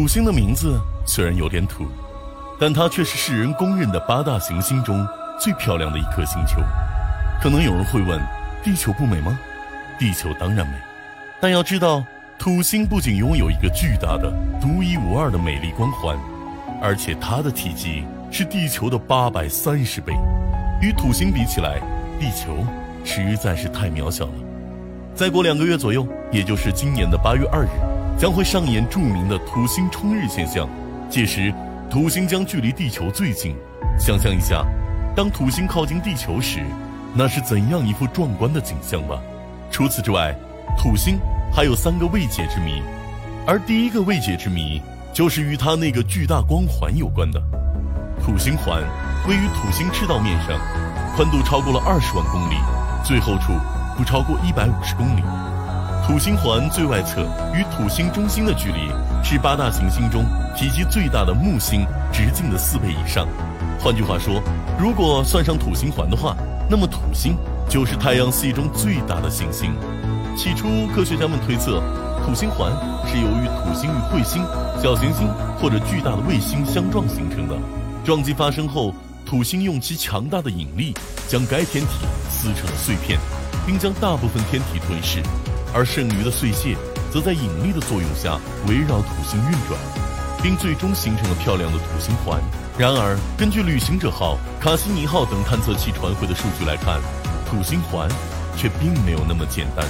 [0.00, 1.84] 土星的名字虽然有点土，
[2.58, 5.06] 但它却是世人公认的八大行星中
[5.38, 6.58] 最漂亮的一颗星球。
[7.38, 8.18] 可能有人会问：
[8.64, 9.38] 地球不美吗？
[9.98, 10.72] 地球当然美，
[11.38, 12.02] 但要知道，
[12.38, 16.18] 土星不仅拥有一个巨大的、独一无二的美丽光环，
[16.80, 20.14] 而且它的体积是地球的八百三十倍。
[20.80, 21.78] 与土星比起来，
[22.18, 22.64] 地球
[23.04, 24.32] 实在是太渺小了。
[25.14, 27.68] 再过两个月左右，也就是今年的八月二日，
[28.20, 30.68] 将会上演著名的土星冲日现象。
[31.08, 31.50] 届时，
[31.88, 33.56] 土星将距离地球最近。
[33.98, 34.62] 想象一下，
[35.16, 36.60] 当土星靠近地球时，
[37.14, 39.18] 那是怎样一幅壮观的景象吧。
[39.70, 40.36] 除此之外，
[40.76, 41.18] 土星
[41.50, 42.82] 还有三个未解之谜，
[43.46, 44.82] 而第一个未解之谜
[45.14, 47.40] 就是与它那个巨大光环有关的。
[48.22, 48.82] 土星环
[49.26, 50.60] 位于土星赤道面上，
[51.16, 52.56] 宽度超过了二十万公里，
[53.02, 53.54] 最后处
[53.96, 55.22] 不超过一百五十公里。
[56.06, 57.20] 土星环最外侧
[57.54, 58.90] 与土星中心的距离
[59.22, 60.24] 是八大行星中
[60.56, 63.26] 体积最大的木星直径的四倍以上。
[63.78, 64.42] 换句话说，
[64.78, 66.36] 如果算上土星环的话，
[66.68, 67.36] 那么土星
[67.68, 69.72] 就是太阳系中最大的行星。
[70.36, 71.80] 起初，科学家们推测，
[72.26, 72.72] 土星环
[73.06, 74.42] 是由于土星与彗星、
[74.82, 75.28] 小行星
[75.60, 77.54] 或者巨大的卫星相撞形成的。
[78.04, 78.92] 撞击发生后，
[79.24, 80.94] 土星用其强大的引力
[81.28, 83.18] 将该天体撕成了碎片，
[83.66, 85.22] 并将大部分天体吞噬，
[85.72, 86.76] 而剩余的碎屑
[87.12, 89.78] 则在引力的作用下围绕土星运转，
[90.42, 92.40] 并最终形成了漂亮的土星环。
[92.78, 97.00] 然而，根据旅行者号、卡西尼号等探测器传回的数据来看，
[97.48, 98.08] 土星环
[98.56, 99.86] 却并没有那么简单。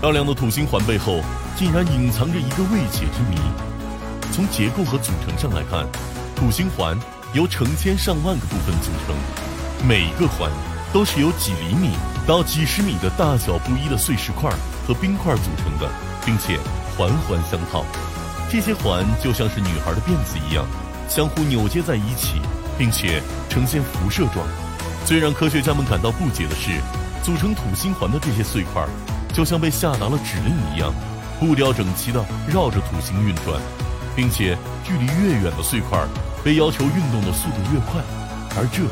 [0.00, 1.20] 漂亮的土星环背后
[1.56, 3.36] 竟然隐藏着一个未解之谜。
[4.32, 5.86] 从结构和组成上来看，
[6.34, 6.98] 土星环。
[7.34, 9.16] 由成千上万个部分组成，
[9.84, 10.48] 每一个环
[10.92, 11.90] 都是由几厘米
[12.26, 14.50] 到几十米的大小不一的碎石块
[14.86, 15.86] 和冰块组成的，
[16.24, 16.58] 并且
[16.96, 17.84] 环环相套。
[18.50, 20.64] 这些环就像是女孩的辫子一样，
[21.06, 22.40] 相互扭结在一起，
[22.78, 24.46] 并且呈现辐射状。
[25.04, 26.70] 最让科学家们感到不解的是，
[27.22, 28.82] 组成土星环的这些碎块，
[29.34, 30.94] 就像被下达了指令一样，
[31.38, 33.60] 步调整齐地绕着土星运转，
[34.16, 35.98] 并且距离越远的碎块。
[36.42, 38.02] 被要求运动的速度越快，
[38.56, 38.82] 而这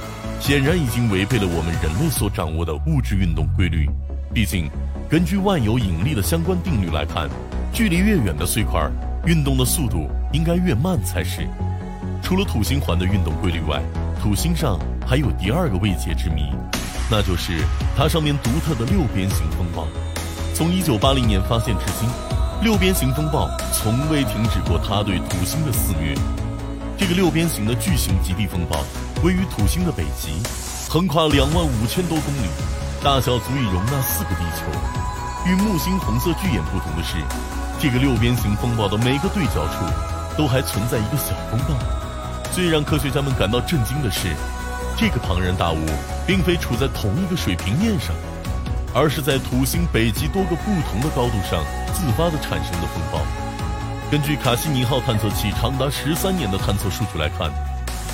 [0.40, 3.88] 显然已经违背了我们人类所掌握的物质运动规律。
[4.34, 4.68] 毕竟，
[5.08, 7.28] 根据万有引力的相关定律来看，
[7.72, 8.80] 距离越远的碎块，
[9.26, 11.46] 运动的速度应该越慢才是。
[12.22, 13.80] 除了土星环的运动规律外，
[14.20, 16.50] 土星上还有第二个未解之谜，
[17.10, 17.60] 那就是
[17.96, 19.86] 它上面独特的六边形风暴。
[20.54, 22.08] 从1980年发现至今，
[22.62, 26.14] 六边形风暴从未停止过它对土星的肆虐。
[26.96, 28.84] 这个六边形的巨型极地风暴
[29.22, 30.42] 位于土星的北极，
[30.90, 32.48] 横跨两万五千多公里，
[33.04, 34.66] 大小足以容纳四个地球。
[35.46, 37.18] 与木星红色巨眼不同的是，
[37.80, 39.84] 这个六边形风暴的每个对角处
[40.36, 41.74] 都还存在一个小风暴。
[42.50, 44.34] 最让科学家们感到震惊的是，
[44.96, 45.78] 这个庞然大物
[46.26, 48.10] 并非处在同一个水平面上，
[48.92, 51.62] 而是在土星北极多个不同的高度上
[51.94, 53.20] 自发的产生的风暴。
[54.10, 57.48] 根据卡西尼号探测器长达十三年的探测数据来看，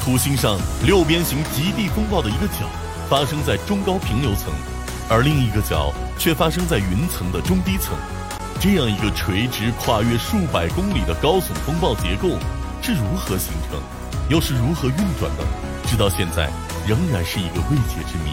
[0.04, 2.68] 土星上六边形极地风暴的一个角
[3.08, 4.52] 发生在中高平流层，
[5.08, 7.96] 而另一个角却发生在云层的中低层。
[8.60, 12.38] 这样一个垂直跨越数百公里的高耸风暴结构
[12.82, 13.78] 是如何形成，
[14.28, 15.44] 又是如何运转的？
[15.86, 16.50] 直到现在
[16.86, 18.32] 仍然是一个未解之谜，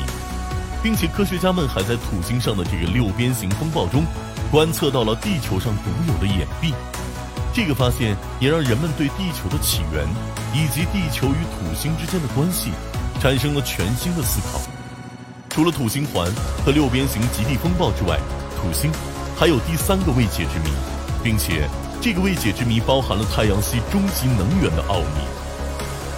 [0.81, 4.03] 并且科学家们还在土星上的这个六边形风暴中
[4.49, 6.73] 观测到了地球上独有的眼壁。
[7.55, 10.05] 这个发现也让人们对地球的起源
[10.53, 12.71] 以及地球与土星之间的关系
[13.21, 14.59] 产生了全新的思考。
[15.49, 16.29] 除了土星环
[16.65, 18.19] 和六边形极地风暴之外，
[18.59, 18.91] 土星
[19.37, 20.69] 还有第三个未解之谜，
[21.23, 21.65] 并且
[22.01, 25.23] 这个未解之谜包含了太阳系终极能源的奥秘。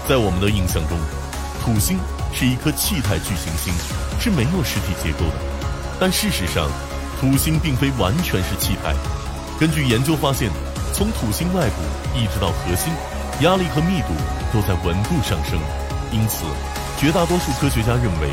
[0.10, 0.98] 在我们的印象中，
[1.64, 2.00] 土星
[2.34, 3.72] 是一颗气态巨行星，
[4.20, 5.36] 是没有实体结构的。
[6.00, 6.68] 但事实上，
[7.22, 8.96] 土星并非完全是气态。
[9.60, 10.50] 根据研究发现。
[10.98, 12.92] 从土星外部一直到核心，
[13.42, 14.08] 压力和密度
[14.52, 15.60] 都在稳步上升，
[16.12, 16.44] 因此，
[16.98, 18.32] 绝大多数科学家认为，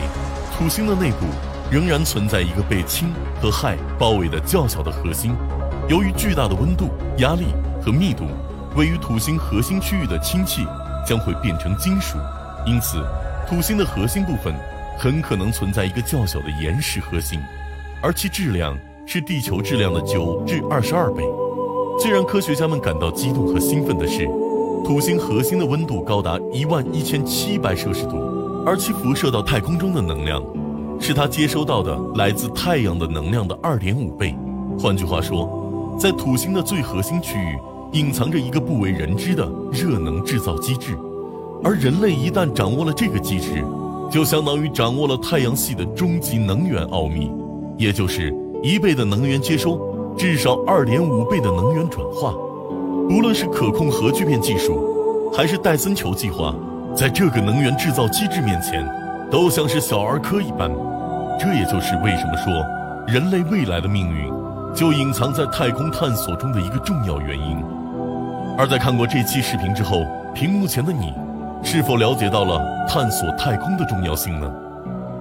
[0.57, 1.27] 土星的内部
[1.71, 5.37] 仍然存在一个被氢和氦包围的较小的核心。
[5.91, 6.89] 由于巨大的温度、
[7.19, 7.49] 压力
[7.85, 8.25] 和密度，
[8.75, 10.67] 位于土星核心区域的氢气
[11.07, 12.17] 将会变成金属，
[12.65, 13.05] 因此，
[13.47, 14.55] 土星的核心部分
[14.99, 17.39] 很可能存在一个较小的岩石核心，
[18.01, 18.75] 而其质量
[19.07, 21.23] 是地球质量的九至二十二倍。
[22.01, 24.27] 最让科学家们感到激动和兴奋的是，
[24.85, 28.17] 土星核心的温度高达一万一千七百摄氏度，
[28.67, 30.43] 而其辐射到太空中的能量，
[31.01, 34.35] 是它接收到的来自太阳的能量的二点五倍。
[34.79, 37.57] 换句话说，在土星的最核心区域，
[37.93, 40.99] 隐藏着一个不为人知的热能制造机制，
[41.63, 43.65] 而人类一旦掌握了这个机制，
[44.11, 47.31] 就相当于掌握了太阳系的终极能源奥秘，
[47.79, 49.79] 也就是一倍的能源接收，
[50.17, 52.35] 至少二点五倍的能源转化。
[53.11, 56.55] 无论是可控核聚变技术，还是戴森球计划，
[56.95, 58.89] 在这个能源制造机制面前，
[59.31, 60.71] 都像是小儿科一般。
[61.39, 62.53] 这也就是为什么说，
[63.07, 64.33] 人类未来的命运，
[64.75, 67.63] 就隐藏在太空探索中的一个重要原因。
[68.57, 71.13] 而在看过这期视频之后，屏幕前的你，
[71.63, 74.51] 是否了解到了探索太空的重要性呢？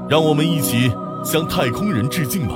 [0.07, 0.91] 让我们一起
[1.23, 2.55] 向太空人致敬吧！